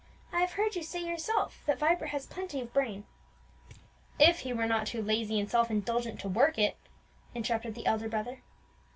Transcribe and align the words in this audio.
I 0.33 0.39
have 0.41 0.53
heard 0.53 0.75
you 0.75 0.81
say 0.81 1.05
yourself 1.05 1.61
that 1.67 1.77
Vibert 1.77 2.09
has 2.09 2.25
plenty 2.25 2.59
of 2.59 2.73
brain." 2.73 3.05
"If 4.17 4.39
he 4.39 4.51
were 4.51 4.65
not 4.65 4.87
too 4.87 5.03
lazy 5.03 5.39
and 5.39 5.47
self 5.47 5.69
indulgent 5.69 6.19
to 6.21 6.27
work 6.27 6.57
it," 6.57 6.75
interrupted 7.35 7.75
the 7.75 7.85
elder 7.85 8.09
brother. 8.09 8.39